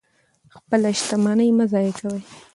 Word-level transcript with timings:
خپله 0.55 0.89
شتمني 0.99 1.49
مه 1.57 1.65
ضایع 1.73 1.91
کوئ. 1.99 2.19